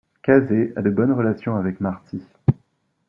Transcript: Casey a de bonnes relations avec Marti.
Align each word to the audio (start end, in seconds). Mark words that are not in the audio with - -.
Casey 0.23 0.73
a 0.75 0.81
de 0.81 0.89
bonnes 0.89 1.11
relations 1.15 1.57
avec 1.57 1.79
Marti. 1.79 2.23